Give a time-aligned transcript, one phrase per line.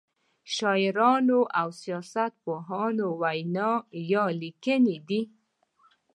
[0.55, 5.21] شاعرانو او سیاست پوهانو ویناوی یا لیکنې دي.